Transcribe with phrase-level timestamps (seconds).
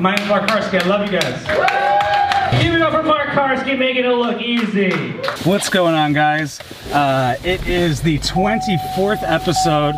[0.00, 0.80] My name's Mark Karski.
[0.80, 1.42] I love you guys.
[2.62, 4.92] Give it up for Mark Karski, making it look easy.
[5.42, 6.60] What's going on, guys?
[6.92, 9.96] Uh, it is the 24th episode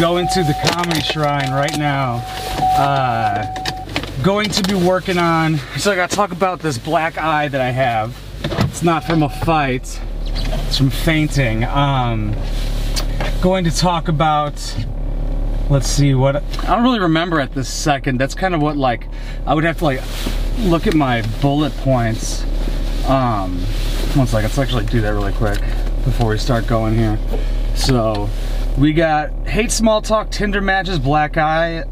[0.00, 2.22] going to the Comedy Shrine right now.
[2.78, 3.44] Uh,
[4.22, 7.70] going to be working on, so I gotta talk about this black eye that I
[7.70, 8.16] have.
[8.70, 11.64] It's not from a fight, it's from fainting.
[11.64, 12.34] Um,
[13.42, 14.54] going to talk about
[15.70, 18.18] let's see what I don't really remember at this second.
[18.18, 19.08] That's kind of what like
[19.46, 20.02] I would have to like
[20.58, 22.42] look at my bullet points.
[23.06, 23.58] Um
[24.14, 24.44] one second.
[24.44, 25.60] Let's actually do that really quick
[26.04, 27.18] before we start going here.
[27.74, 28.28] So
[28.78, 31.84] we got hate small talk Tinder matches black eye.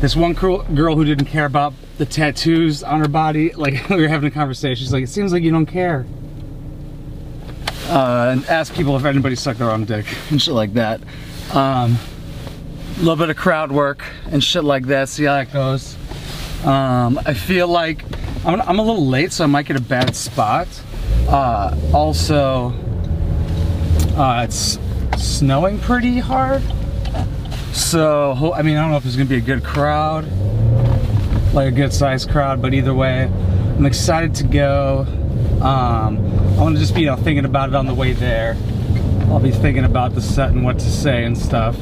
[0.00, 3.52] This one girl, who didn't care about the tattoos on her body.
[3.56, 4.76] Like we were having a conversation.
[4.76, 6.06] She's like it seems like you don't care.
[7.88, 11.00] Uh, and ask people if anybody sucked their own dick and shit like that.
[11.52, 11.96] Um,
[12.98, 14.02] a little bit of crowd work
[14.32, 15.94] and shit like that, see how that goes.
[16.64, 18.04] Um, I feel like
[18.44, 20.66] I'm, I'm, a little late, so I might get a bad spot.
[21.28, 22.72] Uh, also,
[24.16, 24.80] uh, it's
[25.16, 26.60] snowing pretty hard.
[27.72, 30.24] So, I mean, I don't know if there's gonna be a good crowd,
[31.54, 33.30] like a good sized crowd, but either way,
[33.76, 35.06] I'm excited to go.
[35.62, 36.18] Um,
[36.58, 38.56] I wanna just be, you know, thinking about it on the way there.
[39.28, 41.76] I'll be thinking about the set and what to say and stuff.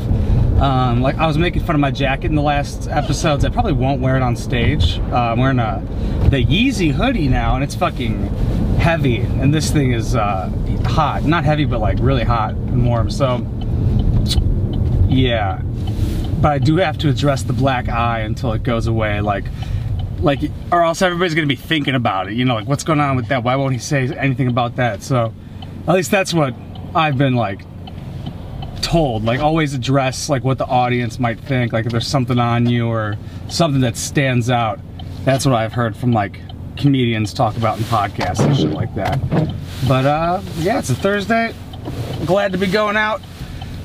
[0.60, 3.44] Um, like I was making fun of my jacket in the last episodes.
[3.44, 4.98] I probably won't wear it on stage.
[4.98, 5.82] Uh, I'm wearing a
[6.30, 8.28] the Yeezy hoodie now, and it's fucking
[8.78, 9.18] heavy.
[9.18, 10.50] And this thing is uh,
[10.86, 13.10] hot, not heavy, but like really hot and warm.
[13.10, 13.46] So
[15.08, 15.60] yeah,
[16.40, 19.20] but I do have to address the black eye until it goes away.
[19.20, 19.44] Like,
[20.20, 20.40] like,
[20.72, 22.34] or else everybody's gonna be thinking about it.
[22.34, 23.44] You know, like what's going on with that?
[23.44, 25.02] Why won't he say anything about that?
[25.02, 25.34] So
[25.86, 26.54] at least that's what
[26.94, 27.60] I've been like
[28.86, 32.68] told like always address like what the audience might think like if there's something on
[32.68, 33.16] you or
[33.48, 34.78] something that stands out.
[35.24, 36.40] That's what I've heard from like
[36.76, 39.18] comedians talk about in podcasts and shit like that.
[39.88, 41.52] But uh yeah it's a Thursday.
[42.26, 43.22] Glad to be going out.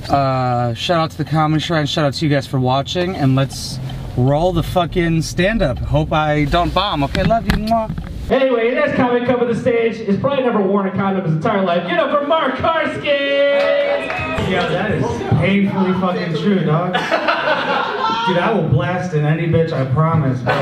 [0.08, 1.88] Uh shout out to the comedy shrine.
[1.88, 3.16] Shout out to you guys for watching.
[3.16, 3.80] And let's
[4.16, 5.80] roll the fucking stand-up.
[5.80, 7.24] Hope I don't bomb okay?
[7.24, 8.30] Love you Mwah.
[8.30, 9.96] Anyway, next comic up on the stage.
[9.96, 11.88] Is probably never worn a condom his entire life.
[11.88, 14.31] Get up for Mark Karski!
[14.52, 15.06] Yeah, that is
[15.40, 16.94] painfully fucking true, dog.
[16.94, 20.54] Dude, I will blast in any bitch, I promise, bro.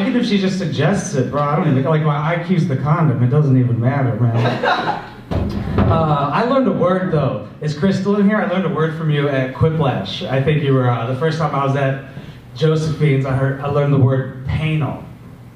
[0.00, 3.22] Even if she just suggests it, bro, I don't even, like my IQ's the condom,
[3.22, 5.04] it doesn't even matter, man.
[5.78, 7.48] Uh, I learned a word though.
[7.60, 8.38] Is Crystal in here?
[8.38, 10.26] I learned a word from you at Quiplash.
[10.28, 12.10] I think you were, uh, the first time I was at
[12.56, 15.04] Josephine's, I heard, I learned the word panel.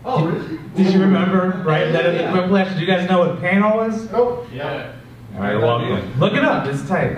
[0.04, 0.58] Oh, really?
[0.76, 4.10] Did you remember, right, that at the Quiplash, do you guys know what panel was?
[4.12, 4.46] Nope.
[4.52, 4.92] Yeah.
[5.34, 6.18] All right, welcome.
[6.18, 7.16] Look it up, it's tight.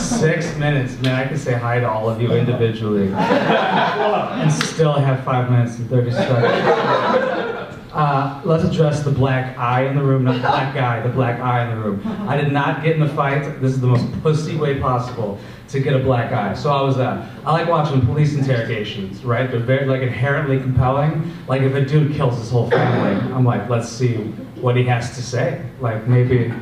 [0.00, 3.12] Six minutes, man, I can say hi to all of you individually.
[3.12, 7.76] and still have five minutes and 30 seconds.
[7.92, 11.40] Uh, let's address the black eye in the room, not the black guy, the black
[11.40, 12.00] eye in the room.
[12.28, 13.60] I did not get in the fight.
[13.60, 15.38] This is the most pussy way possible
[15.70, 16.54] to get a black eye.
[16.54, 19.50] So I was, uh, I like watching police interrogations, right?
[19.50, 21.32] They're very, like, inherently compelling.
[21.46, 24.14] Like, if a dude kills his whole family, I'm like, let's see
[24.60, 25.64] what he has to say.
[25.80, 26.52] Like, maybe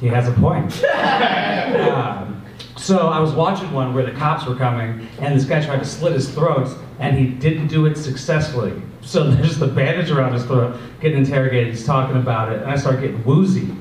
[0.00, 0.84] he has a point.
[0.84, 2.44] um,
[2.76, 5.84] so I was watching one where the cops were coming, and this guy tried to
[5.84, 6.68] slit his throat,
[7.00, 8.80] and he didn't do it successfully.
[9.00, 12.76] So there's the bandage around his throat, getting interrogated, he's talking about it, and I
[12.76, 13.74] start getting woozy,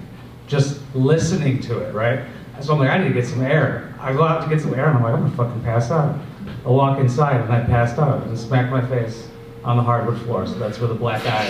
[0.48, 2.26] just listening to it, right?
[2.62, 3.94] So I'm like, I need to get some air.
[4.06, 6.16] I go out to get some air, and I'm like, I'm gonna fucking pass out.
[6.64, 9.28] I walk inside, and I passed out, and smacked my face
[9.64, 11.48] on the hardwood floor, so that's where the black eye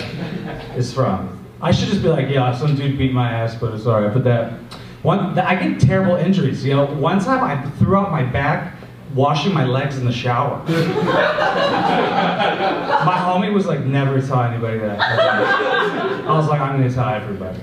[0.74, 1.38] is from.
[1.60, 4.54] I should just be like, yeah, some dude beat my ass, but alright, but that,
[5.02, 6.86] one, I get terrible injuries, you know?
[6.86, 8.74] One time I threw out my back
[9.14, 10.64] washing my legs in the shower.
[10.66, 10.72] my
[13.18, 14.98] homie was like, never tell anybody that.
[14.98, 17.58] I was like, I'm gonna tell everybody.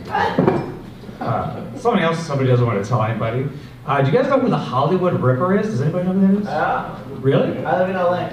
[1.20, 3.50] Uh, somebody else, somebody doesn't want to tell anybody.
[3.86, 5.68] Uh, do you guys know who the Hollywood Ripper is?
[5.68, 6.46] Does anybody know who that is?
[6.48, 7.00] Yeah.
[7.20, 7.66] Really?
[7.66, 8.30] I live in LA.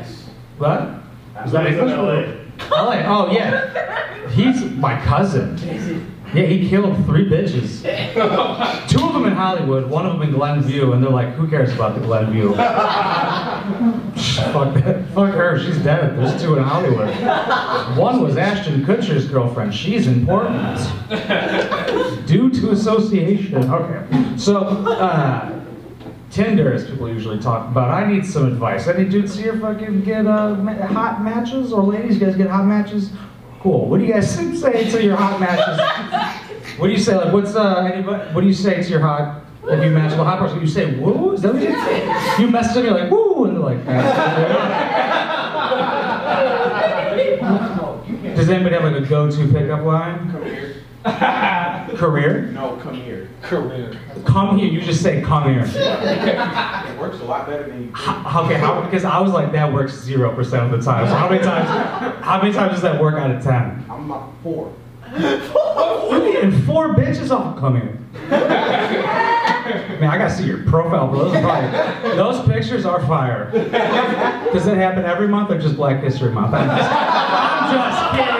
[0.58, 1.44] What?
[1.44, 1.90] Is that English?
[2.70, 3.02] LA.
[3.06, 4.28] Oh yeah.
[4.28, 5.56] He's my cousin.
[6.34, 7.82] Yeah, he killed three bitches.
[8.88, 11.72] Two of them in Hollywood, one of them in Glenview, and they're like, who cares
[11.72, 12.54] about the Glenview?
[14.52, 15.06] Fuck that.
[15.14, 16.16] Fuck her, she's dead.
[16.16, 17.08] There's two in Hollywood.
[17.96, 19.74] One was Ashton Kutcher's girlfriend.
[19.74, 20.78] She's important.
[22.26, 23.70] Due to association.
[23.70, 24.36] Okay.
[24.36, 25.60] So, uh,
[26.30, 27.90] Tinder, as people usually talk about.
[27.90, 28.86] I need some advice.
[28.86, 30.54] Any dudes here fucking get uh,
[30.86, 31.72] hot matches?
[31.72, 33.10] Or ladies, you guys get hot matches?
[33.60, 33.86] Cool.
[33.86, 35.78] What do you guys say to your hot matches?
[36.78, 37.14] What do you say?
[37.14, 38.32] Like, what's uh, anybody?
[38.32, 40.98] What do you say to your hot If you match a hot person, you say
[40.98, 41.34] woo.
[41.34, 42.40] Is that what you say?
[42.40, 43.84] You message them, you're like woo, and they're like.
[48.36, 50.49] Does anybody have like a go-to pickup line?
[51.02, 51.96] Come here.
[51.98, 52.42] Career?
[52.52, 53.28] No, come here.
[53.42, 53.96] Career.
[54.26, 54.68] Come here.
[54.70, 55.64] You just say come here.
[56.90, 57.96] It works a lot better than you think.
[57.96, 61.06] How- Okay, how, because I was like that works zero percent of the time.
[61.08, 61.68] So how many times?
[62.22, 63.84] How many times does that work out of ten?
[63.88, 64.72] I'm about four.
[66.10, 67.58] You getting four bitches off?
[67.58, 67.96] Come here.
[68.30, 71.24] Man, I gotta see your profile, bro.
[71.30, 73.50] Those, are probably, those pictures are fire.
[74.52, 76.52] Does it happen every month or just Black History Month?
[76.54, 78.39] I'm just, I'm just kidding.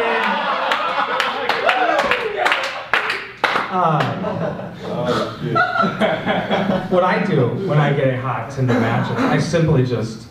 [3.73, 4.77] Oh,
[6.91, 10.29] what I do when I get a hot Tinder match, I simply just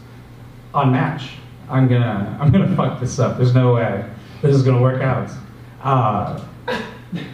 [0.74, 1.30] unmatch.
[1.70, 3.38] I'm gonna, I'm gonna fuck this up.
[3.38, 4.10] There's no way
[4.42, 5.32] this is gonna work out.
[5.82, 6.44] Uh,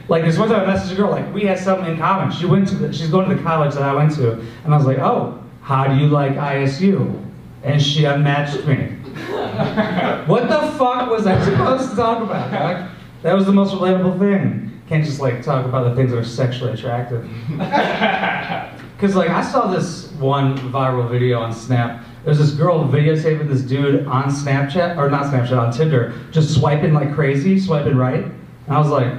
[0.07, 2.31] like this one time I messaged a girl, like we had something in common.
[2.31, 4.77] She went to, the, she's going to the college that I went to, and I
[4.77, 7.23] was like, oh, how do you like ISU?
[7.63, 8.75] And she unmatched me.
[10.27, 12.51] what the fuck was I supposed to talk about?
[12.51, 12.91] Doc?
[13.23, 14.74] That was the most relatable thing.
[14.87, 17.23] Can't just like talk about the things that are sexually attractive.
[18.99, 22.05] Cause like I saw this one viral video on Snap.
[22.23, 26.93] There's this girl videotaping this dude on Snapchat or not Snapchat on Tinder, just swiping
[26.93, 28.23] like crazy, swiping right.
[28.23, 28.35] And
[28.69, 29.13] I was like,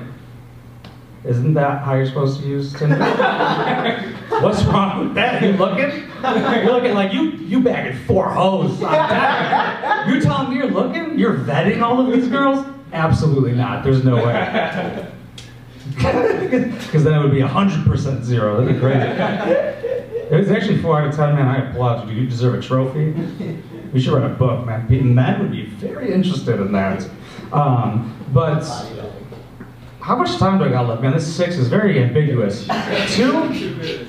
[1.24, 2.96] isn't that how you're supposed to use Tinder?
[4.28, 5.42] What's wrong with that?
[5.42, 6.04] You looking?
[6.22, 8.82] You're looking like you you bagging four hoes.
[8.82, 10.08] on that.
[10.08, 11.18] You telling me you're looking?
[11.18, 12.64] You're vetting all of these girls?
[12.92, 13.82] Absolutely not.
[13.84, 15.12] There's no way.
[15.94, 18.61] Because then it would be 100% zero.
[18.61, 19.06] That'd be crazy.
[20.29, 21.47] It was actually 4 out of 10, man.
[21.47, 22.17] I applaud you.
[22.17, 23.12] You deserve a trophy.
[23.93, 24.87] We should write a book, man.
[25.15, 27.09] Men would be very interested in that.
[27.53, 28.65] Um, but
[30.00, 31.12] how much time do I got left, man?
[31.12, 32.67] This six is very ambiguous.
[33.15, 34.06] Two?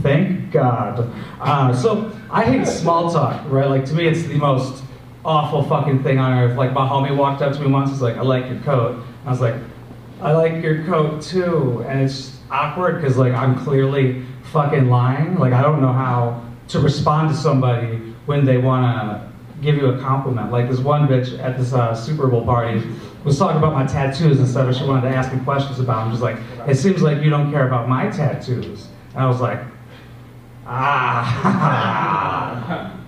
[0.00, 1.10] Thank God.
[1.40, 3.68] Uh, so I hate small talk, right?
[3.68, 4.82] Like to me, it's the most
[5.24, 6.56] awful fucking thing on earth.
[6.56, 9.30] Like my homie walked up to me once, was like, "I like your coat." I
[9.30, 9.54] was like,
[10.22, 15.36] "I like your coat too," and it's awkward because like I'm clearly fucking lying.
[15.38, 17.96] Like I don't know how to respond to somebody
[18.26, 19.28] when they want to
[19.60, 20.50] give you a compliment.
[20.52, 22.82] Like this one bitch at this uh, Super Bowl party
[23.24, 26.04] was talking about my tattoos and stuff, and she wanted to ask me questions about
[26.04, 26.12] them.
[26.12, 26.38] She's like,
[26.68, 29.60] "It seems like you don't care about my tattoos," and I was like.
[30.64, 31.82] Ah.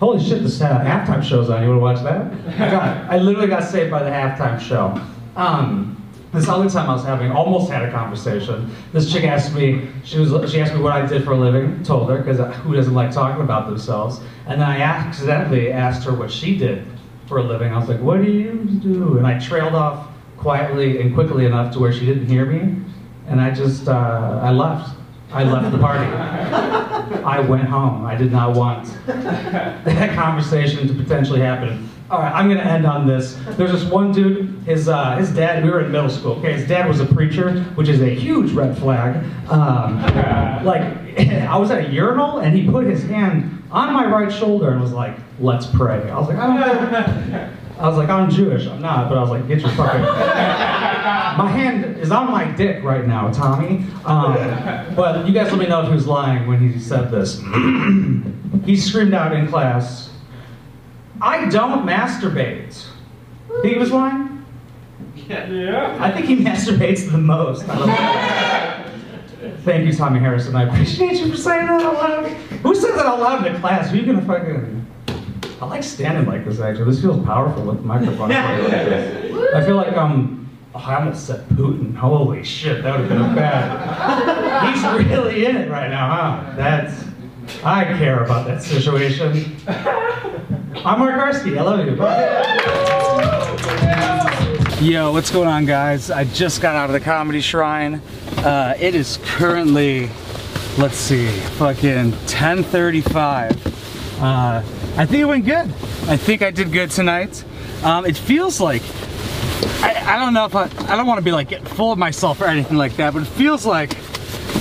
[0.00, 1.62] Holy shit, this uh, halftime show's on.
[1.62, 3.10] You want to watch that?
[3.10, 5.00] I, literally got saved by the halftime show.
[5.36, 5.96] Um,
[6.36, 8.70] this other time I was having, almost had a conversation.
[8.92, 11.82] This chick asked me, she was, she asked me what I did for a living.
[11.82, 14.20] Told her because who doesn't like talking about themselves?
[14.46, 16.86] And then I accidentally asked her what she did
[17.26, 17.72] for a living.
[17.72, 18.52] I was like, "What do you
[18.82, 22.82] do?" And I trailed off quietly and quickly enough to where she didn't hear me,
[23.26, 24.96] and I just uh, I left.
[25.32, 26.04] I left the party.
[27.24, 28.04] I went home.
[28.04, 31.88] I did not want that conversation to potentially happen.
[32.08, 33.36] All right, I'm gonna end on this.
[33.56, 34.62] There's this one dude.
[34.64, 35.64] His uh, his dad.
[35.64, 36.32] We were in middle school.
[36.34, 39.16] Okay, his dad was a preacher, which is a huge red flag.
[39.50, 40.00] Um,
[40.64, 40.82] like
[41.18, 44.80] I was at a urinal and he put his hand on my right shoulder and
[44.80, 48.66] was like, "Let's pray." I was like, "I don't." I was like, "I'm Jewish.
[48.66, 52.82] I'm not," but I was like, "Get your fucking." My hand is on my dick
[52.82, 53.84] right now, Tommy.
[54.04, 54.34] Um,
[54.94, 57.42] but you guys let me know if he was lying when he said this.
[58.64, 60.10] he screamed out in class,
[61.20, 62.86] I don't masturbate.
[63.62, 64.44] Think he was lying?
[65.28, 65.96] Yeah.
[66.00, 67.68] I think he masturbates the most.
[67.68, 68.86] out of all.
[69.62, 70.54] Thank you, Tommy Harrison.
[70.56, 72.30] I appreciate you for saying that out loud.
[72.30, 73.90] Who says that out loud in a class?
[73.90, 74.86] Who are you gonna fucking.
[75.60, 76.90] I like standing like this actually.
[76.90, 78.28] This feels powerful with the microphone.
[78.28, 79.54] like this.
[79.54, 81.94] I feel like um, oh, I almost said Putin.
[81.96, 84.74] Holy shit, that would have been bad.
[84.74, 86.56] He's really in it right now, huh?
[86.56, 87.04] That's.
[87.64, 89.56] I care about that situation.
[90.84, 91.58] I'm Mark Karski.
[91.58, 91.86] I love
[94.80, 94.86] you.
[94.86, 96.10] Yo, what's going on, guys?
[96.10, 98.02] I just got out of the Comedy Shrine.
[98.38, 100.10] Uh, it is currently,
[100.78, 101.28] let's see,
[101.58, 103.56] fucking 10:35.
[104.20, 104.62] Uh,
[104.96, 105.66] I think it went good.
[106.08, 107.42] I think I did good tonight.
[107.82, 108.82] Um, it feels like
[109.82, 112.40] I, I don't know if I, I don't want to be like full of myself
[112.40, 113.96] or anything like that, but it feels like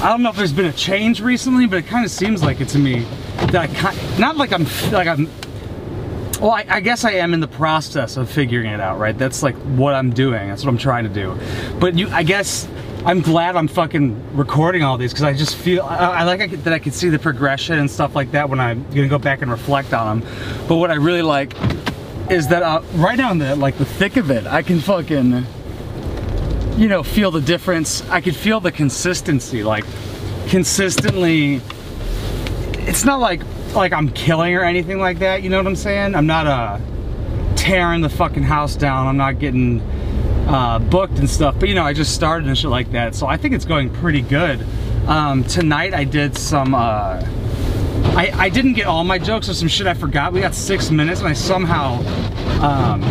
[0.02, 2.62] I don't know if there's been a change recently, but it kind of seems like
[2.62, 3.06] it to me
[3.38, 5.30] that I kind, not like I'm like I'm
[6.40, 9.18] well, I, I, guess I am in the process of figuring it out, right?
[9.18, 10.50] That's like what I'm doing.
[10.50, 11.38] That's what I'm trying to do.
[11.80, 12.68] But you, I guess
[13.06, 16.48] I'm glad I'm fucking recording all these because I just feel I, I like I
[16.48, 19.20] could, that I can see the progression and stuff like that when I'm gonna go
[19.20, 20.30] back and reflect on them.
[20.68, 21.54] But what I really like
[22.30, 25.46] is that uh, right now in the like the thick of it, I can fucking
[26.78, 28.02] you know feel the difference.
[28.10, 29.64] I can feel the consistency.
[29.64, 29.86] Like
[30.48, 31.62] consistently
[32.88, 33.42] it's not like
[33.76, 36.16] like I'm killing or anything like that, you know what I'm saying?
[36.16, 36.80] I'm not uh
[37.56, 39.08] tearing the fucking house down.
[39.08, 39.82] I'm not getting
[40.48, 43.16] uh, booked and stuff, but you know, I just started and shit like that.
[43.16, 44.66] So I think it's going pretty good.
[45.08, 47.24] Um, tonight I did some uh
[48.18, 50.32] I, I didn't get all my jokes or some shit I forgot.
[50.32, 52.00] We got six minutes and I somehow
[52.62, 53.04] um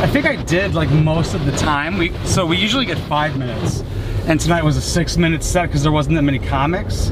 [0.00, 1.98] I think I did like most of the time.
[1.98, 3.82] We so we usually get five minutes,
[4.26, 7.10] and tonight was a six minute set because there wasn't that many comics,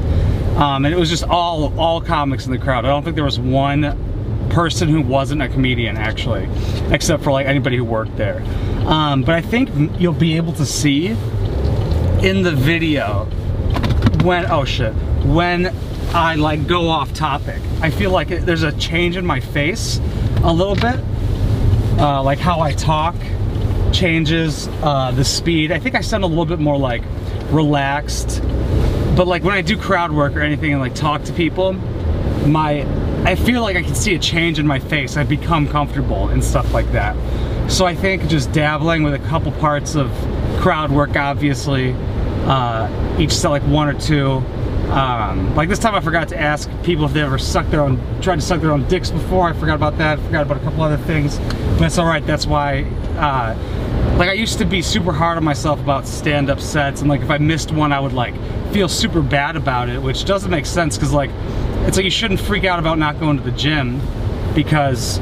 [0.59, 2.85] um, and it was just all all comics in the crowd.
[2.85, 6.47] I don't think there was one person who wasn't a comedian actually,
[6.91, 8.43] except for like anybody who worked there.
[8.85, 13.25] Um, but I think you'll be able to see in the video
[14.23, 15.73] when oh shit when
[16.13, 17.61] I like go off topic.
[17.81, 19.99] I feel like it, there's a change in my face
[20.43, 20.99] a little bit
[21.99, 23.15] uh, like how I talk
[23.91, 25.71] changes, uh, the speed.
[25.71, 27.03] I think I sound a little bit more like
[27.49, 28.41] relaxed.
[29.19, 31.73] But like when I do crowd work or anything and like talk to people,
[32.47, 32.87] my
[33.25, 35.17] I feel like I can see a change in my face.
[35.17, 37.17] I've become comfortable and stuff like that.
[37.69, 40.09] So I think just dabbling with a couple parts of
[40.61, 41.91] crowd work, obviously,
[42.45, 44.37] uh, each set like one or two.
[44.89, 47.99] Um, like this time I forgot to ask people if they ever sucked their own,
[48.21, 49.49] tried to suck their own dicks before.
[49.49, 50.17] I forgot about that.
[50.17, 51.39] I forgot about a couple other things.
[51.39, 52.25] But that's all right.
[52.25, 52.83] That's why,
[53.17, 57.01] uh, like I used to be super hard on myself about stand-up sets.
[57.01, 58.33] And like if I missed one, I would like
[58.71, 61.31] feel super bad about it, which doesn't make sense because like,
[61.87, 64.01] it's like you shouldn't freak out about not going to the gym
[64.53, 65.19] because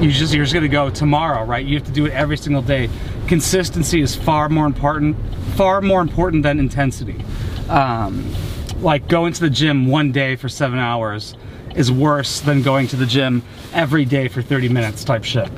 [0.00, 1.64] you just you're just gonna go tomorrow, right?
[1.64, 2.88] You have to do it every single day.
[3.26, 5.16] Consistency is far more important,
[5.54, 7.24] far more important than intensity.
[7.68, 8.34] Um,
[8.80, 11.36] like going to the gym one day for seven hours
[11.76, 13.42] is worse than going to the gym
[13.72, 15.48] every day for 30 minutes type shit.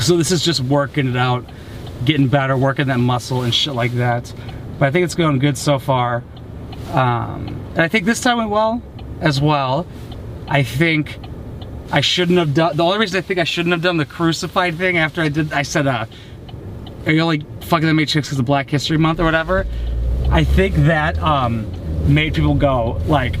[0.00, 1.44] So this is just working it out,
[2.04, 4.32] getting better, working that muscle and shit like that.
[4.78, 6.22] But I think it's going good so far.
[6.92, 8.82] Um, and I think this time went well
[9.20, 9.86] as well.
[10.48, 11.18] I think
[11.92, 14.76] I shouldn't have done, the only reason I think I shouldn't have done the crucified
[14.76, 16.06] thing after I did, I said, uh,
[17.06, 19.66] are you only fucking the Matrix because of Black History Month or whatever?
[20.30, 21.66] I think that, um,
[22.12, 23.36] made people go like,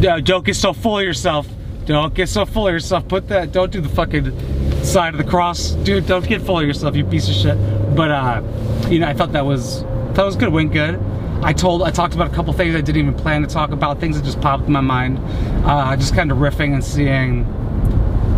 [0.00, 1.46] don't get so full of yourself.
[1.84, 3.06] Don't get so full of yourself.
[3.08, 5.70] Put that, don't do the fucking side of the cross.
[5.70, 7.56] Dude, don't get full of yourself, you piece of shit.
[7.96, 8.42] But, uh,
[8.88, 9.82] you know, I thought that was,
[10.14, 11.00] that was good, went good.
[11.42, 13.98] I told, I talked about a couple things I didn't even plan to talk about,
[13.98, 15.18] things that just popped in my mind.
[15.64, 17.46] Uh, just kind of riffing and seeing,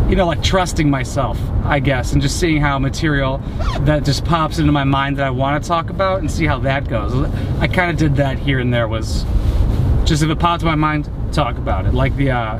[0.09, 3.39] you know, like trusting myself, I guess, and just seeing how material
[3.81, 6.59] that just pops into my mind that I want to talk about and see how
[6.61, 7.13] that goes.
[7.61, 9.25] I kind of did that here and there was
[10.05, 11.95] just if it popped in my mind, talk about it.
[11.95, 12.59] Like the uh,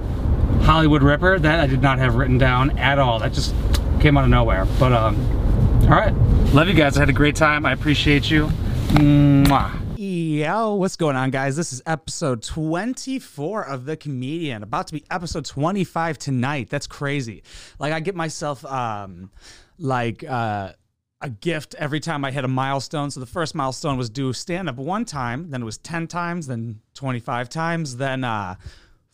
[0.63, 3.19] Hollywood Ripper, that I did not have written down at all.
[3.19, 3.55] That just
[4.01, 4.67] came out of nowhere.
[4.79, 5.17] But, um,
[5.83, 6.15] all right.
[6.53, 6.97] Love you guys.
[6.97, 7.67] I had a great time.
[7.67, 8.47] I appreciate you.
[8.93, 9.82] Mwah.
[10.43, 11.55] Yo, what's going on, guys?
[11.55, 14.65] This is episode 24 of The Comedian.
[14.65, 16.69] About to be episode 25 tonight.
[16.69, 17.45] That's crazy.
[17.79, 19.31] Like, I get myself, um,
[19.79, 20.73] like, uh,
[21.21, 23.13] a gift every time I hit a milestone.
[23.13, 26.49] So the first milestone was do stand up one time, then it was 10 times,
[26.49, 28.57] then 25 times, then uh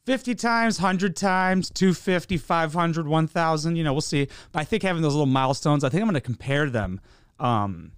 [0.07, 4.29] 50 times, 100 times, 250, 500, 1000, you know, we'll see.
[4.51, 7.03] But I think having those little milestones, I think I'm going to compare them
[7.39, 7.93] um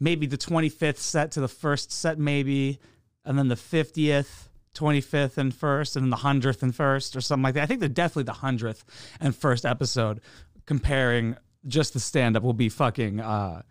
[0.00, 2.80] maybe the 25th set to the first set maybe,
[3.24, 7.42] and then the 50th 25th and first, and then the 100th and first, or something
[7.42, 7.64] like that.
[7.64, 8.84] I think they're definitely the 100th
[9.20, 10.20] and first episode
[10.66, 13.62] comparing just the stand up will be fucking uh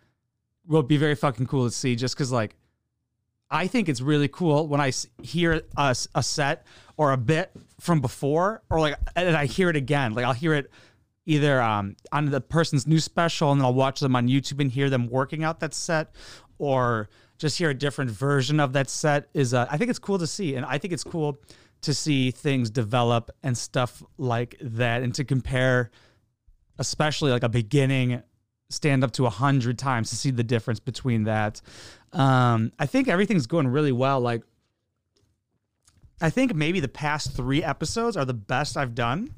[0.66, 2.54] will be very fucking cool to see just cuz like
[3.50, 8.00] I think it's really cool when I hear a, a set or a bit from
[8.00, 10.70] before or like and I hear it again like I'll hear it
[11.30, 14.90] either um on the person's new special and I'll watch them on YouTube and hear
[14.90, 16.14] them working out that set
[16.58, 17.08] or
[17.38, 20.26] just hear a different version of that set is uh, I think it's cool to
[20.26, 21.40] see and I think it's cool
[21.82, 25.90] to see things develop and stuff like that and to compare
[26.78, 28.22] especially like a beginning
[28.70, 31.60] stand up to a hundred times to see the difference between that.
[32.12, 34.20] Um, I think everything's going really well.
[34.20, 34.42] Like,
[36.20, 39.34] I think maybe the past three episodes are the best I've done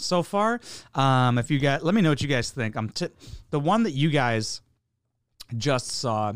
[0.00, 0.60] so far.
[0.94, 2.76] Um, if you guys, let me know what you guys think.
[2.76, 3.08] I'm t-
[3.50, 4.60] the one that you guys
[5.56, 6.32] just saw.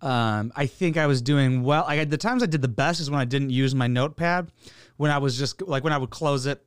[0.00, 1.84] Um, I think I was doing well.
[1.86, 4.50] I the times I did the best is when I didn't use my notepad.
[4.96, 6.64] When I was just like when I would close it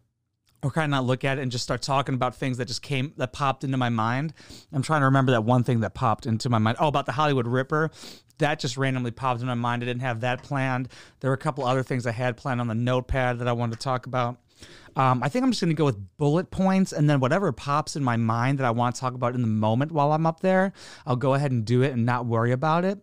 [0.62, 2.81] or kind of not look at it and just start talking about things that just
[2.81, 4.33] came that popped into my mind.
[4.74, 6.77] I'm trying to remember that one thing that popped into my mind.
[6.79, 7.91] Oh, about the Hollywood Ripper.
[8.39, 9.83] That just randomly popped in my mind.
[9.83, 10.89] I didn't have that planned.
[11.19, 13.74] There were a couple other things I had planned on the notepad that I wanted
[13.74, 14.38] to talk about.
[14.96, 17.96] Um, I think I'm just going to go with bullet points and then whatever pops
[17.96, 20.42] in my mind that I want to talk about in the moment while I'm up
[20.42, 20.74] there,
[21.06, 23.00] I'll go ahead and do it and not worry about it.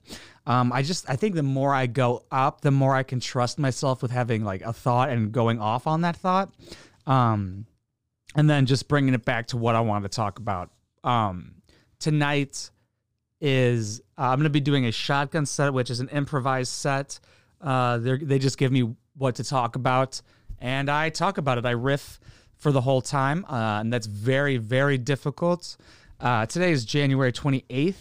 [0.46, 3.58] Um, I just I think the more I go up, the more I can trust
[3.58, 6.52] myself with having like a thought and going off on that thought,
[7.06, 7.66] um,
[8.34, 10.70] and then just bringing it back to what I want to talk about.
[11.02, 11.56] Um,
[11.98, 12.70] tonight
[13.40, 17.18] is uh, I'm going to be doing a shotgun set, which is an improvised set.
[17.60, 20.20] Uh, they they just give me what to talk about,
[20.60, 21.66] and I talk about it.
[21.66, 22.20] I riff
[22.56, 25.76] for the whole time, uh, and that's very very difficult.
[26.18, 27.94] Uh, today is January 28th.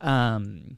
[0.00, 0.76] Um,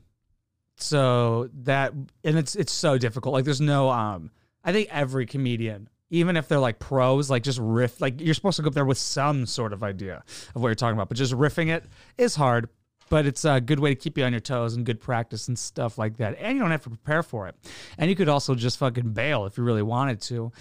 [0.76, 1.92] so that
[2.24, 3.32] and it's it's so difficult.
[3.32, 4.30] Like there's no um
[4.64, 8.56] I think every comedian, even if they're like pros, like just riff like you're supposed
[8.56, 10.22] to go up there with some sort of idea
[10.54, 11.84] of what you're talking about, but just riffing it
[12.18, 12.68] is hard.
[13.10, 15.58] But it's a good way to keep you on your toes and good practice and
[15.58, 16.36] stuff like that.
[16.38, 17.54] And you don't have to prepare for it.
[17.98, 20.52] And you could also just fucking bail if you really wanted to.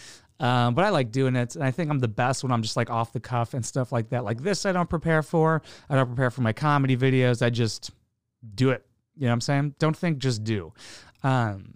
[0.44, 2.76] Um, but I like doing it, and I think I'm the best when I'm just
[2.76, 4.26] like off the cuff and stuff like that.
[4.26, 5.62] Like this, I don't prepare for.
[5.90, 7.42] I don't prepare for my comedy videos.
[7.42, 7.92] I just
[8.54, 8.86] do it.
[9.16, 9.76] You know what I'm saying?
[9.80, 10.74] Don't think, just do.
[11.24, 11.76] Um,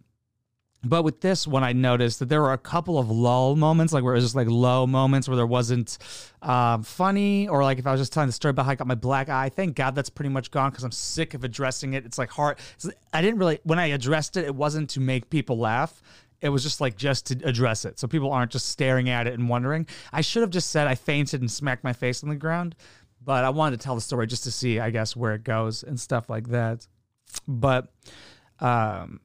[0.83, 4.03] but with this one, I noticed that there were a couple of lull moments, like
[4.03, 5.97] where it was just like low moments where there wasn't
[6.41, 8.87] um, funny, or like if I was just telling the story about how I got
[8.87, 9.47] my black eye.
[9.47, 12.05] Thank God that's pretty much gone because I'm sick of addressing it.
[12.05, 12.59] It's like hard.
[12.75, 16.01] It's, I didn't really when I addressed it, it wasn't to make people laugh.
[16.41, 19.33] It was just like just to address it, so people aren't just staring at it
[19.33, 19.87] and wondering.
[20.13, 22.75] I should have just said I fainted and smacked my face on the ground,
[23.23, 25.83] but I wanted to tell the story just to see, I guess, where it goes
[25.83, 26.87] and stuff like that.
[27.47, 27.91] But
[28.59, 29.19] um,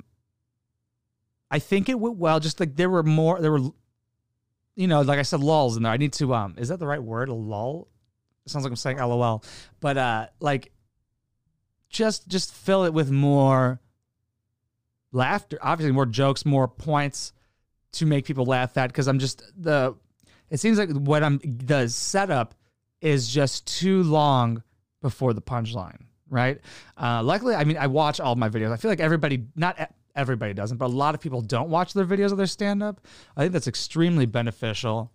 [1.50, 2.40] I think it went well.
[2.40, 3.70] Just like there were more, there were,
[4.74, 5.92] you know, like I said, lulls in there.
[5.92, 6.34] I need to.
[6.34, 7.28] Um, is that the right word?
[7.28, 7.88] A lull.
[8.44, 9.44] It sounds like I'm saying LOL,
[9.80, 10.72] but uh, like
[11.90, 13.80] just just fill it with more
[15.12, 15.58] laughter.
[15.62, 17.32] Obviously, more jokes, more points
[17.92, 18.88] to make people laugh at.
[18.88, 19.94] Because I'm just the.
[20.50, 22.54] It seems like what I'm the setup
[23.00, 24.62] is just too long
[25.00, 26.60] before the punchline, right?
[26.96, 28.70] Uh, luckily, I mean, I watch all my videos.
[28.70, 32.04] I feel like everybody, not everybody doesn't, but a lot of people don't watch their
[32.04, 33.00] videos of their stand up.
[33.36, 35.10] I think that's extremely beneficial.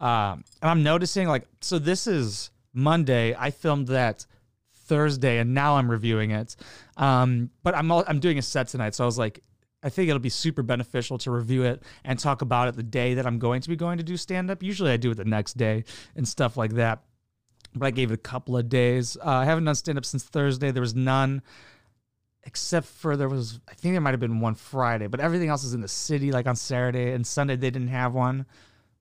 [0.00, 3.34] Um, and I'm noticing, like, so this is Monday.
[3.38, 4.26] I filmed that
[4.84, 6.56] Thursday, and now I'm reviewing it.
[6.96, 9.40] Um, but I'm all, I'm doing a set tonight, so I was like,
[9.82, 13.14] I think it'll be super beneficial to review it and talk about it the day
[13.14, 14.62] that I'm going to be going to do stand up.
[14.62, 15.84] Usually, I do it the next day
[16.16, 17.02] and stuff like that
[17.74, 19.16] but I gave it a couple of days.
[19.16, 20.70] Uh, I haven't done stand up since Thursday.
[20.70, 21.42] There was none,
[22.44, 25.64] except for there was, I think there might have been one Friday, but everything else
[25.64, 27.56] is in the city, like on Saturday and Sunday.
[27.56, 28.46] They didn't have one.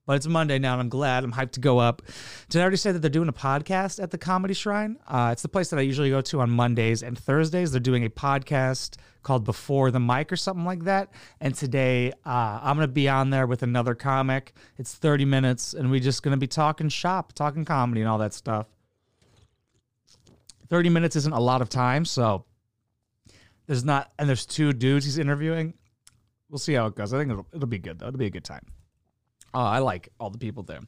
[0.05, 1.23] But it's Monday now, and I'm glad.
[1.23, 2.01] I'm hyped to go up.
[2.49, 4.97] Did I already say that they're doing a podcast at the Comedy Shrine?
[5.07, 7.71] Uh, it's the place that I usually go to on Mondays and Thursdays.
[7.71, 11.13] They're doing a podcast called Before the Mic or something like that.
[11.39, 14.53] And today uh, I'm going to be on there with another comic.
[14.77, 18.17] It's 30 minutes, and we're just going to be talking shop, talking comedy, and all
[18.17, 18.67] that stuff.
[20.69, 22.43] 30 minutes isn't a lot of time, so
[23.67, 25.75] there's not, and there's two dudes he's interviewing.
[26.49, 27.13] We'll see how it goes.
[27.13, 28.07] I think it'll, it'll be good, though.
[28.07, 28.65] It'll be a good time.
[29.53, 30.81] Oh, I like all the people there.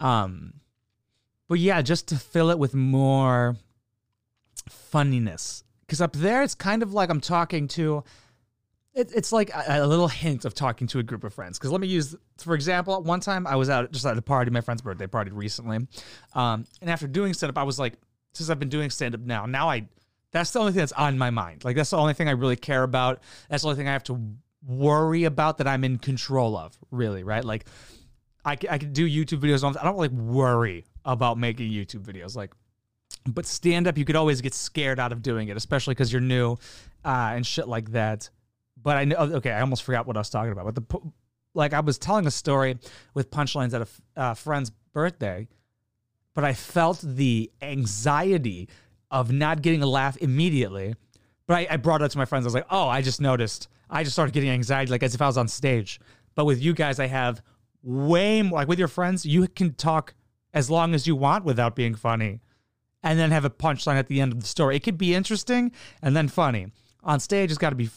[0.00, 0.54] Um,
[1.48, 3.56] but yeah, just to fill it with more
[4.68, 5.64] funniness.
[5.80, 8.02] Because up there, it's kind of like I'm talking to,
[8.94, 11.58] it, it's like a, a little hint of talking to a group of friends.
[11.58, 14.50] Because let me use, for example, one time I was out just at a party,
[14.50, 15.86] my friend's birthday party recently.
[16.34, 17.94] Um, and after doing stand up, I was like,
[18.34, 19.88] since I've been doing stand up now, now I,
[20.32, 21.64] that's the only thing that's on my mind.
[21.64, 23.22] Like, that's the only thing I really care about.
[23.48, 24.20] That's the only thing I have to
[24.66, 27.44] worry about that I'm in control of, really, right?
[27.44, 27.66] Like,
[28.46, 29.64] I, I can do YouTube videos.
[29.64, 32.36] on- I don't like worry about making YouTube videos.
[32.36, 32.54] Like,
[33.26, 36.22] but stand up, you could always get scared out of doing it, especially because you're
[36.22, 36.52] new
[37.04, 38.30] uh, and shit like that.
[38.80, 40.72] But I know, okay, I almost forgot what I was talking about.
[40.72, 41.00] But the
[41.54, 42.78] like, I was telling a story
[43.14, 45.48] with punchlines at a uh, friend's birthday,
[46.34, 48.68] but I felt the anxiety
[49.10, 50.94] of not getting a laugh immediately.
[51.46, 52.44] But I, I brought it up to my friends.
[52.44, 53.68] I was like, oh, I just noticed.
[53.88, 56.00] I just started getting anxiety, like as if I was on stage.
[56.34, 57.42] But with you guys, I have
[57.86, 58.58] way more.
[58.58, 60.14] Like with your friends, you can talk
[60.52, 62.40] as long as you want without being funny
[63.02, 64.76] and then have a punchline at the end of the story.
[64.76, 65.72] It could be interesting
[66.02, 66.72] and then funny.
[67.04, 67.88] On stage, it's got to be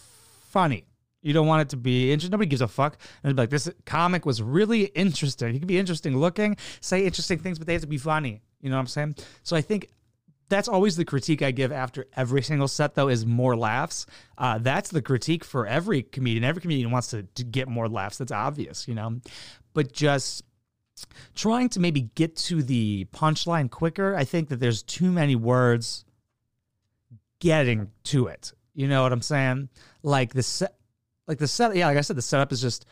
[0.50, 0.86] funny.
[1.22, 2.32] You don't want it to be interesting.
[2.32, 2.98] Nobody gives a fuck.
[3.24, 5.52] And be like, this comic was really interesting.
[5.54, 8.42] He could be interesting looking, say interesting things, but they have to be funny.
[8.62, 9.16] You know what I'm saying?
[9.44, 9.90] So I think
[10.50, 14.06] that's always the critique I give after every single set, though, is more laughs.
[14.38, 16.44] Uh, that's the critique for every comedian.
[16.44, 18.18] Every comedian wants to, to get more laughs.
[18.18, 19.20] That's obvious, you know?
[19.74, 20.44] But just
[21.36, 24.16] trying to maybe get to the punchline quicker.
[24.16, 26.06] I think that there's too many words
[27.40, 28.54] getting to it.
[28.74, 29.70] You know what I'm saying?
[30.04, 30.76] Like the set,
[31.28, 31.76] like the set.
[31.76, 32.86] Yeah, like I said, the setup is just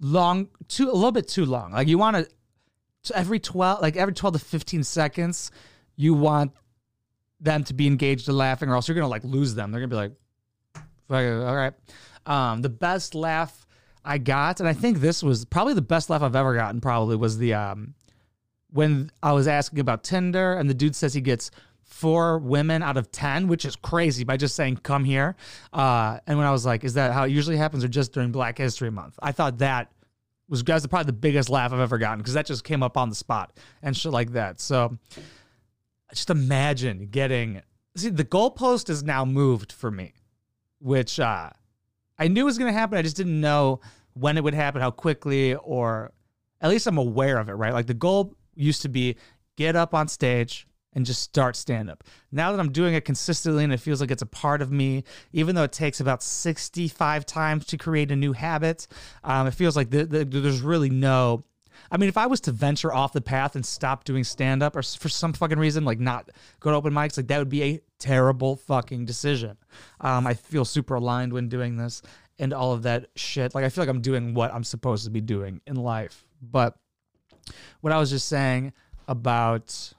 [0.00, 1.72] long, too a little bit too long.
[1.72, 5.50] Like you want to every twelve, like every twelve to fifteen seconds,
[5.96, 6.52] you want
[7.40, 9.70] them to be engaged in laughing, or else you're gonna like lose them.
[9.70, 10.12] They're gonna be like,
[11.10, 11.74] All right.
[12.26, 13.66] Um, the best laugh
[14.04, 16.80] I got, and I think this was probably the best laugh I've ever gotten.
[16.80, 17.94] Probably was the um,
[18.70, 21.50] when I was asking about Tinder, and the dude says he gets
[21.82, 25.36] four women out of ten, which is crazy by just saying "come here."
[25.72, 28.30] Uh, and when I was like, "Is that how it usually happens, or just during
[28.30, 29.90] Black History Month?" I thought that
[30.48, 33.08] was that's probably the biggest laugh I've ever gotten because that just came up on
[33.08, 34.60] the spot and shit like that.
[34.60, 34.98] So
[36.12, 37.62] just imagine getting
[37.96, 40.14] see the goalpost is now moved for me,
[40.80, 41.50] which uh,
[42.18, 42.98] I knew it was going to happen.
[42.98, 43.80] I just didn't know
[44.14, 46.12] when it would happen, how quickly, or
[46.60, 47.54] at least I'm aware of it.
[47.54, 49.16] Right, like the goal used to be
[49.56, 52.04] get up on stage and just start stand up.
[52.30, 55.04] Now that I'm doing it consistently and it feels like it's a part of me,
[55.32, 58.86] even though it takes about 65 times to create a new habit,
[59.24, 61.42] um, it feels like the, the, there's really no.
[61.94, 64.74] I mean, if I was to venture off the path and stop doing stand up
[64.74, 66.28] or for some fucking reason, like not
[66.58, 69.56] go to open mics, like that would be a terrible fucking decision.
[70.00, 72.02] Um, I feel super aligned when doing this
[72.40, 73.54] and all of that shit.
[73.54, 76.26] Like, I feel like I'm doing what I'm supposed to be doing in life.
[76.42, 76.74] But
[77.80, 78.72] what I was just saying
[79.06, 79.94] about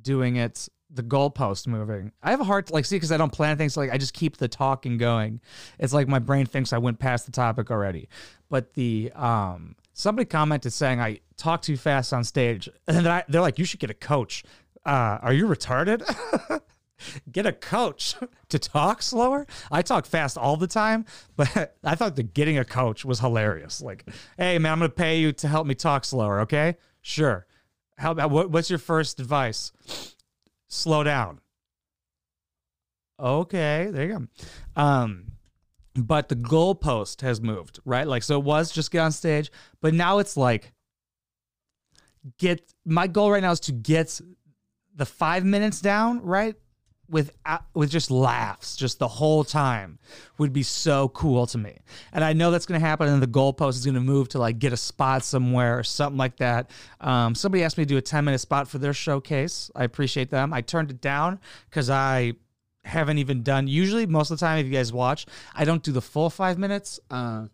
[0.00, 2.12] doing it the goalpost moving.
[2.22, 3.76] I have a hard like see because I don't plan things.
[3.76, 5.40] Like I just keep the talking going.
[5.78, 8.08] It's like my brain thinks I went past the topic already.
[8.50, 13.40] But the um somebody commented saying I talk too fast on stage, and I, they're
[13.40, 14.44] like, "You should get a coach."
[14.84, 16.02] Uh, are you retarded?
[17.32, 18.16] get a coach
[18.48, 19.46] to talk slower.
[19.70, 21.04] I talk fast all the time,
[21.36, 23.80] but I thought that getting a coach was hilarious.
[23.80, 26.40] Like, hey man, I'm gonna pay you to help me talk slower.
[26.40, 27.46] Okay, sure.
[27.98, 29.72] How about what, what's your first advice?
[30.68, 31.40] Slow down.
[33.20, 34.28] Okay, there you
[34.74, 34.82] go.
[34.82, 35.31] Um,
[35.94, 38.06] but the goalpost has moved, right?
[38.06, 39.50] Like, so it was just get on stage,
[39.80, 40.72] but now it's like
[42.38, 42.72] get.
[42.84, 44.20] My goal right now is to get
[44.94, 46.54] the five minutes down, right?
[47.08, 47.32] With
[47.74, 49.98] with just laughs, just the whole time
[50.38, 51.76] would be so cool to me.
[52.12, 54.38] And I know that's going to happen, and the goalpost is going to move to
[54.38, 56.70] like get a spot somewhere or something like that.
[57.02, 59.70] Um, somebody asked me to do a ten minute spot for their showcase.
[59.74, 60.54] I appreciate them.
[60.54, 62.32] I turned it down because I
[62.84, 63.68] haven't even done.
[63.68, 66.58] Usually, most of the time, if you guys watch, I don't do the full five
[66.58, 67.00] minutes.
[67.10, 67.46] Uh,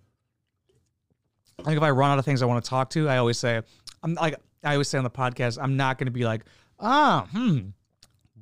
[1.59, 3.39] I think if I run out of things I want to talk to, I always
[3.39, 3.61] say,
[4.03, 6.45] I'm like, I always say on the podcast, I'm not going to be like,
[6.79, 7.71] ah, hmm,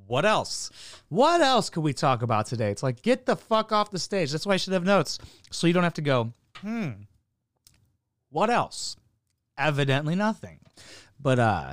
[0.07, 0.71] what else?
[1.09, 2.71] What else could we talk about today?
[2.71, 4.31] It's like, get the fuck off the stage.
[4.31, 5.19] That's why I should have notes.
[5.51, 6.91] So you don't have to go, hmm,
[8.31, 8.97] what else?
[9.59, 10.61] Evidently nothing.
[11.19, 11.73] But, uh,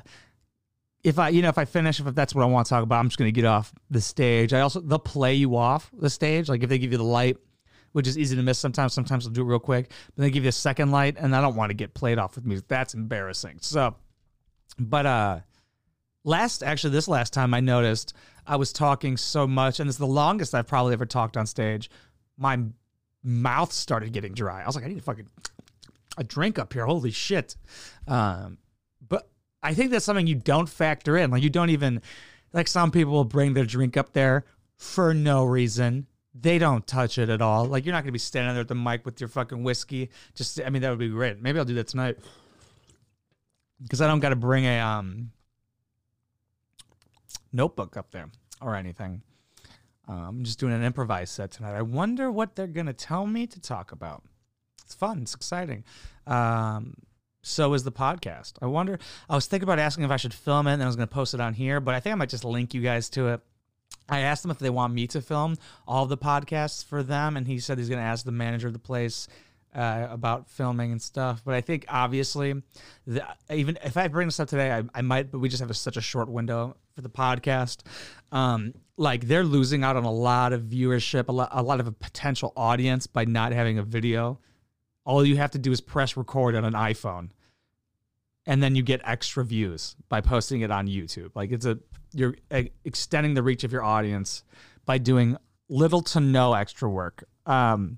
[1.03, 2.99] if I, you know, if I finish, if that's what I want to talk about,
[2.99, 4.53] I'm just going to get off the stage.
[4.53, 6.47] I also, they'll play you off the stage.
[6.47, 7.37] Like if they give you the light,
[7.91, 10.43] which is easy to miss sometimes, sometimes they'll do it real quick, but they give
[10.43, 12.67] you a second light, and I don't want to get played off with music.
[12.67, 13.57] That's embarrassing.
[13.61, 13.95] So,
[14.79, 15.39] but, uh,
[16.23, 18.13] last, actually, this last time I noticed
[18.47, 21.91] I was talking so much, and it's the longest I've probably ever talked on stage.
[22.37, 22.59] My
[23.23, 24.63] mouth started getting dry.
[24.63, 25.29] I was like, I need to fucking
[26.17, 26.85] a drink up here.
[26.85, 27.55] Holy shit.
[28.07, 28.57] Um,
[29.63, 31.31] I think that's something you don't factor in.
[31.31, 32.01] Like you don't even
[32.51, 34.45] like some people will bring their drink up there
[34.77, 36.07] for no reason.
[36.35, 37.65] They don't touch it at all.
[37.65, 40.09] Like you're not gonna be standing there at the mic with your fucking whiskey.
[40.35, 41.41] Just I mean that would be great.
[41.41, 42.17] Maybe I'll do that tonight.
[43.81, 45.31] Because I don't gotta bring a um
[47.53, 48.29] notebook up there
[48.61, 49.21] or anything.
[50.07, 51.75] Um, I'm just doing an improvised set tonight.
[51.75, 54.23] I wonder what they're gonna tell me to talk about.
[54.83, 55.21] It's fun.
[55.21, 55.85] It's exciting.
[56.27, 56.95] Um,
[57.43, 58.53] so is the podcast.
[58.61, 58.97] I wonder.
[59.29, 61.13] I was thinking about asking if I should film it, and I was going to
[61.13, 63.41] post it on here, but I think I might just link you guys to it.
[64.09, 67.47] I asked them if they want me to film all the podcasts for them, and
[67.47, 69.27] he said he's going to ask the manager of the place
[69.75, 71.41] uh, about filming and stuff.
[71.43, 72.61] But I think obviously,
[73.05, 75.31] the, even if I bring this up today, I, I might.
[75.31, 77.81] But we just have a, such a short window for the podcast.
[78.31, 81.91] Um, like they're losing out on a lot of viewership, a a lot of a
[81.91, 84.39] potential audience by not having a video
[85.05, 87.29] all you have to do is press record on an iPhone
[88.45, 91.31] and then you get extra views by posting it on YouTube.
[91.35, 91.79] Like it's a
[92.13, 92.35] you're
[92.85, 94.43] extending the reach of your audience
[94.85, 95.37] by doing
[95.69, 97.23] little to no extra work.
[97.45, 97.97] Um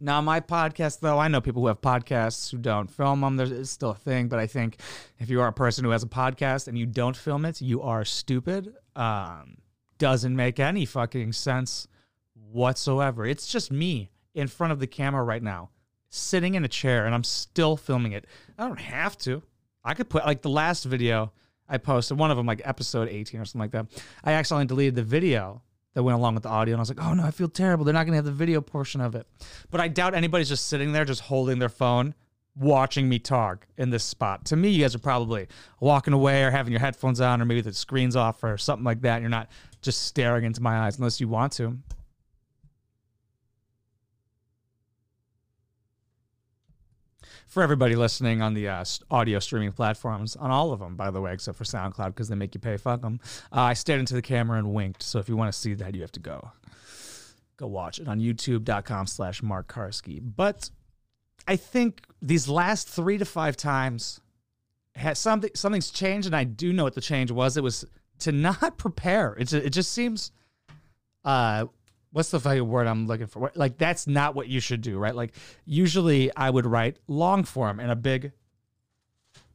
[0.00, 3.36] now my podcast though, I know people who have podcasts who don't film them.
[3.36, 4.80] There's it's still a thing, but I think
[5.18, 7.82] if you are a person who has a podcast and you don't film it, you
[7.82, 8.74] are stupid.
[8.94, 9.58] Um
[9.98, 11.88] doesn't make any fucking sense
[12.34, 13.26] whatsoever.
[13.26, 15.70] It's just me in front of the camera right now
[16.10, 18.26] sitting in a chair and I'm still filming it.
[18.58, 19.42] I don't have to.
[19.84, 21.32] I could put like the last video
[21.68, 24.02] I posted, one of them like episode 18 or something like that.
[24.24, 25.62] I accidentally deleted the video
[25.94, 27.84] that went along with the audio and I was like, "Oh no, I feel terrible.
[27.84, 29.26] They're not going to have the video portion of it."
[29.70, 32.14] But I doubt anybody's just sitting there just holding their phone
[32.54, 34.44] watching me talk in this spot.
[34.46, 35.46] To me, you guys are probably
[35.80, 39.02] walking away or having your headphones on or maybe the screen's off or something like
[39.02, 39.20] that.
[39.20, 39.48] You're not
[39.80, 41.78] just staring into my eyes unless you want to.
[47.48, 51.20] For everybody listening on the uh, audio streaming platforms, on all of them, by the
[51.20, 52.76] way, except for SoundCloud because they make you pay.
[52.76, 53.18] Fuck them.
[53.50, 55.02] Uh, I stared into the camera and winked.
[55.02, 56.52] So if you want to see that, you have to go
[57.58, 60.70] go watch it on youtube.com slash mark karski but
[61.46, 64.20] i think these last three to five times
[64.94, 67.84] has something something's changed and i do know what the change was it was
[68.18, 70.32] to not prepare it's, it just seems
[71.24, 71.66] uh
[72.12, 75.14] what's the fucking word i'm looking for like that's not what you should do right
[75.14, 78.32] like usually i would write long form in a big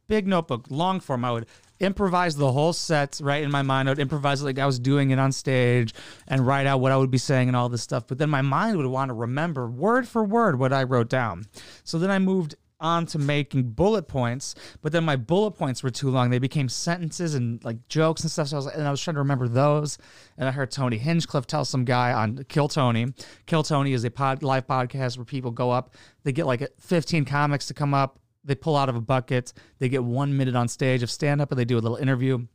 [0.06, 1.24] big notebook, long form.
[1.24, 1.46] I would
[1.80, 3.88] improvise the whole set right in my mind.
[3.88, 5.94] I would improvise like I was doing it on stage
[6.28, 8.06] and write out what I would be saying and all this stuff.
[8.06, 11.46] But then my mind would want to remember word for word what I wrote down.
[11.82, 15.90] So then I moved on to making bullet points, but then my bullet points were
[15.90, 16.30] too long.
[16.30, 18.48] They became sentences and like jokes and stuff.
[18.48, 19.98] So I was, and I was trying to remember those.
[20.36, 23.06] And I heard Tony Hinchcliffe tell some guy on Kill Tony.
[23.46, 27.24] Kill Tony is a pod, live podcast where people go up, they get like 15
[27.24, 29.52] comics to come up they pull out of a bucket.
[29.78, 32.46] They get one minute on stage of stand up and they do a little interview.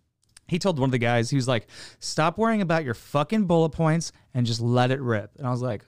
[0.48, 1.68] He told one of the guys, he was like,
[2.00, 5.32] stop worrying about your fucking bullet points and just let it rip.
[5.38, 5.86] And I was like,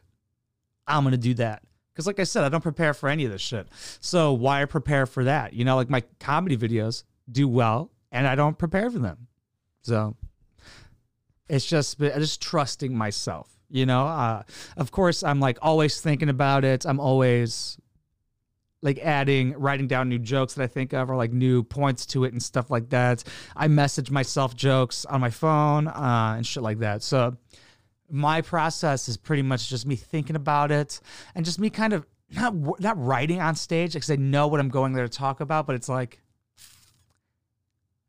[0.88, 1.64] I'm to do that.
[2.02, 3.68] Because, like I said, I don't prepare for any of this shit.
[4.00, 5.54] So, why prepare for that?
[5.54, 9.28] You know, like my comedy videos do well and I don't prepare for them.
[9.84, 10.16] So,
[11.48, 14.42] it's just just trusting myself you know uh,
[14.78, 17.78] of course i'm like always thinking about it i'm always
[18.82, 22.24] like adding writing down new jokes that i think of or like new points to
[22.24, 23.24] it and stuff like that
[23.56, 27.36] i message myself jokes on my phone uh, and shit like that so
[28.12, 31.00] my process is pretty much just me thinking about it
[31.36, 34.70] and just me kind of not not writing on stage because i know what i'm
[34.70, 36.20] going there to talk about but it's like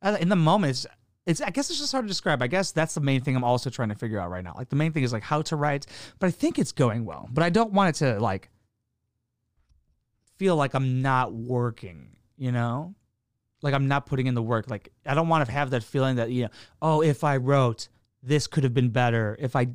[0.02, 0.86] uh, in the moment it's
[1.26, 2.42] it's I guess it's just hard to describe.
[2.42, 4.54] I guess that's the main thing I'm also trying to figure out right now.
[4.56, 5.86] Like the main thing is like how to write,
[6.18, 7.28] but I think it's going well.
[7.32, 8.50] But I don't want it to like
[10.36, 12.94] feel like I'm not working, you know?
[13.62, 14.68] Like I'm not putting in the work.
[14.68, 17.88] Like I don't want to have that feeling that, you know, oh, if I wrote,
[18.22, 19.36] this could have been better.
[19.38, 19.68] If I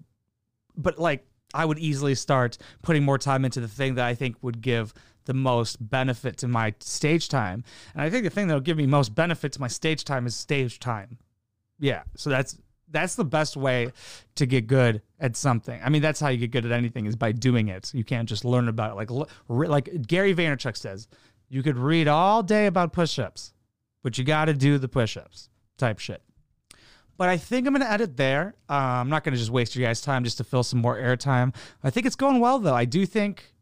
[0.78, 4.38] but like I would easily start putting more time into the thing that I think
[4.42, 4.94] would give
[5.26, 7.64] the most benefit to my stage time.
[7.94, 10.36] And I think the thing that'll give me most benefit to my stage time is
[10.36, 11.18] stage time.
[11.80, 12.04] Yeah.
[12.16, 12.58] So that's
[12.90, 13.92] that's the best way
[14.36, 15.80] to get good at something.
[15.84, 17.94] I mean, that's how you get good at anything is by doing it.
[17.94, 18.96] You can't just learn about it.
[18.96, 21.08] Like like Gary Vaynerchuk says,
[21.50, 23.54] you could read all day about push-ups,
[24.04, 26.22] but you got to do the push-ups type shit.
[27.18, 28.54] But I think I'm going to edit there.
[28.70, 30.96] Uh, I'm not going to just waste your guys' time just to fill some more
[30.96, 31.54] airtime.
[31.84, 32.76] I think it's going well, though.
[32.76, 33.54] I do think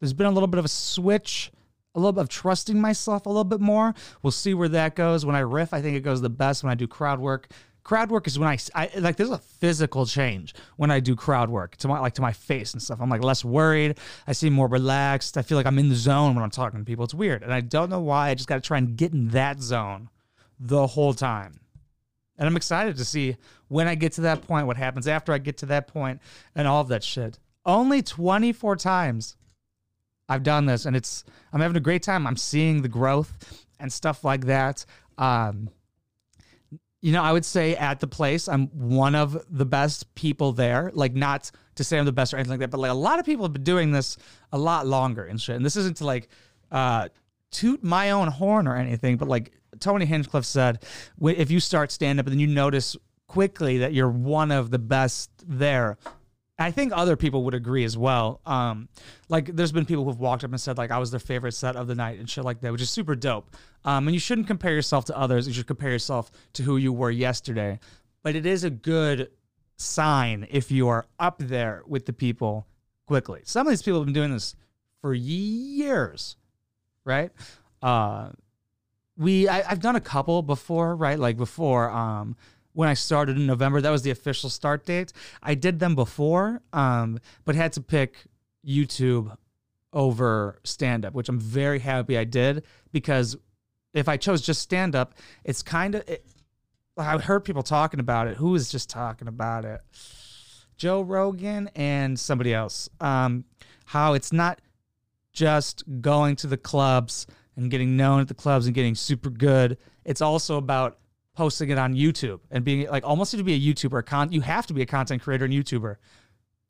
[0.00, 1.50] there's been a little bit of a switch,
[1.94, 3.94] a little bit of trusting myself a little bit more.
[4.22, 5.26] We'll see where that goes.
[5.26, 7.48] When I riff, I think it goes the best when I do crowd work.
[7.82, 9.16] Crowd work is when I, I like.
[9.16, 12.72] There's a physical change when I do crowd work to my like to my face
[12.72, 12.98] and stuff.
[12.98, 13.98] I'm like less worried.
[14.26, 15.36] I seem more relaxed.
[15.36, 17.04] I feel like I'm in the zone when I'm talking to people.
[17.04, 18.30] It's weird, and I don't know why.
[18.30, 20.08] I just got to try and get in that zone
[20.58, 21.60] the whole time.
[22.36, 23.36] And I'm excited to see
[23.68, 26.20] when I get to that point, what happens after I get to that point,
[26.54, 27.38] and all of that shit.
[27.64, 29.36] Only 24 times
[30.28, 32.26] I've done this, and it's I'm having a great time.
[32.26, 34.84] I'm seeing the growth and stuff like that.
[35.18, 35.70] Um,
[37.00, 40.90] you know, I would say at the place, I'm one of the best people there.
[40.94, 43.18] Like, not to say I'm the best or anything like that, but like a lot
[43.18, 44.16] of people have been doing this
[44.52, 45.56] a lot longer and shit.
[45.56, 46.28] And this isn't to like
[46.72, 47.08] uh,
[47.50, 49.52] toot my own horn or anything, but like
[49.84, 50.82] Tony Hinchcliffe said,
[51.22, 52.96] if you start stand up and then you notice
[53.28, 55.98] quickly that you're one of the best there,
[56.58, 58.40] I think other people would agree as well.
[58.46, 58.88] Um,
[59.28, 61.76] like there's been people who've walked up and said like I was their favorite set
[61.76, 63.54] of the night and shit like that, which is super dope.
[63.84, 65.46] Um, and you shouldn't compare yourself to others.
[65.46, 67.78] You should compare yourself to who you were yesterday.
[68.22, 69.32] But it is a good
[69.76, 72.66] sign if you are up there with the people
[73.06, 73.42] quickly.
[73.44, 74.56] Some of these people have been doing this
[75.02, 76.36] for years,
[77.04, 77.30] right?
[77.82, 78.30] Uh,
[79.16, 81.18] we I, I've done a couple before, right?
[81.18, 82.36] Like before, um,
[82.72, 85.12] when I started in November, that was the official start date.
[85.42, 88.24] I did them before, um, but had to pick
[88.66, 89.36] YouTube
[89.92, 93.36] over stand up, which I'm very happy I did because
[93.92, 96.08] if I chose just stand up, it's kind of.
[96.08, 96.26] It,
[96.96, 98.36] I heard people talking about it.
[98.36, 99.80] Who was just talking about it?
[100.76, 102.88] Joe Rogan and somebody else.
[103.00, 103.44] Um,
[103.86, 104.60] how it's not
[105.32, 109.78] just going to the clubs and getting known at the clubs and getting super good.
[110.04, 110.98] It's also about
[111.34, 114.04] posting it on YouTube and being like almost to be a YouTuber.
[114.06, 115.96] Con- you have to be a content creator and YouTuber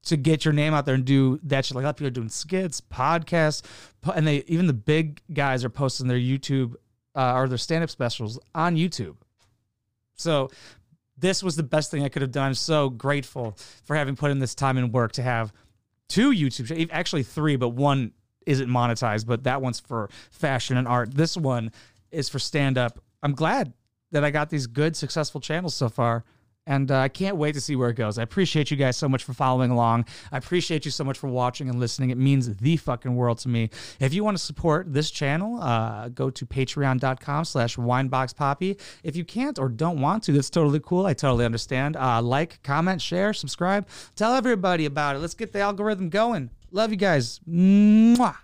[0.04, 1.74] to get your name out there and do that shit.
[1.74, 3.62] Like a lot of people are doing skits, podcasts,
[4.00, 6.74] po- and they even the big guys are posting their YouTube
[7.14, 9.16] uh, or their stand up specials on YouTube.
[10.16, 10.50] So
[11.16, 12.48] this was the best thing I could have done.
[12.48, 15.52] I'm so grateful for having put in this time and work to have
[16.08, 18.12] two YouTube, actually three, but one
[18.46, 21.14] isn't monetized, but that one's for fashion and art.
[21.14, 21.72] This one
[22.10, 22.98] is for stand up.
[23.22, 23.72] I'm glad
[24.12, 26.24] that I got these good, successful channels so far.
[26.66, 28.16] And uh, I can't wait to see where it goes.
[28.18, 30.06] I appreciate you guys so much for following along.
[30.32, 32.08] I appreciate you so much for watching and listening.
[32.08, 33.68] It means the fucking world to me.
[34.00, 38.80] If you want to support this channel, uh, go to patreon.com slash wineboxpoppy.
[39.02, 41.04] If you can't or don't want to, that's totally cool.
[41.04, 41.96] I totally understand.
[41.96, 43.86] Uh, like, comment, share, subscribe.
[44.16, 45.18] Tell everybody about it.
[45.18, 46.48] Let's get the algorithm going.
[46.74, 47.38] Love you guys.
[47.48, 48.43] Mwah.